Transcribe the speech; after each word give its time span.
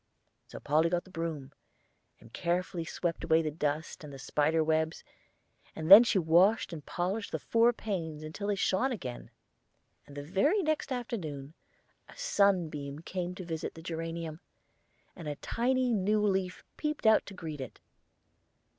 So 0.47 0.59
Polly 0.59 0.89
got 0.89 1.03
the 1.03 1.11
broom, 1.11 1.51
and 2.19 2.33
carefully 2.33 2.85
swept 2.85 3.23
away 3.23 3.43
the 3.43 3.51
dust 3.51 4.03
and 4.03 4.11
the 4.11 4.17
spider 4.17 4.63
webs, 4.63 5.03
and 5.75 5.91
then 5.91 6.03
she 6.03 6.17
washed 6.17 6.73
and 6.73 6.83
polished 6.83 7.31
the 7.31 7.37
four 7.37 7.71
panes 7.71 8.23
until 8.23 8.47
they 8.47 8.55
shone 8.55 8.91
again, 8.91 9.29
and 10.07 10.17
the 10.17 10.23
very 10.23 10.63
next 10.63 10.91
afternoon 10.91 11.53
a 12.09 12.17
sunbeam 12.17 13.01
came 13.03 13.35
to 13.35 13.45
visit 13.45 13.75
the 13.75 13.83
geranium, 13.83 14.39
and 15.15 15.27
a 15.27 15.35
tiny 15.35 15.93
new 15.93 16.25
leaf 16.25 16.63
peeped 16.77 17.05
out 17.05 17.27
to 17.27 17.35
greet 17.35 17.61
it. 17.61 17.79